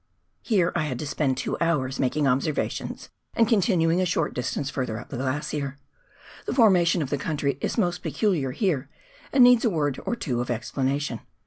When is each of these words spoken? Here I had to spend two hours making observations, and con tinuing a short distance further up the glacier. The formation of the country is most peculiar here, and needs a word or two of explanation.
Here 0.41 0.71
I 0.75 0.85
had 0.85 0.97
to 0.97 1.05
spend 1.05 1.37
two 1.37 1.57
hours 1.61 1.99
making 1.99 2.25
observations, 2.27 3.09
and 3.35 3.47
con 3.47 3.61
tinuing 3.61 4.01
a 4.01 4.05
short 4.07 4.33
distance 4.33 4.71
further 4.71 4.97
up 4.97 5.09
the 5.09 5.17
glacier. 5.17 5.77
The 6.47 6.55
formation 6.55 7.03
of 7.03 7.11
the 7.11 7.19
country 7.19 7.59
is 7.61 7.77
most 7.77 7.99
peculiar 8.01 8.49
here, 8.49 8.89
and 9.31 9.43
needs 9.43 9.63
a 9.63 9.69
word 9.69 9.99
or 10.03 10.15
two 10.15 10.41
of 10.41 10.49
explanation. 10.49 11.19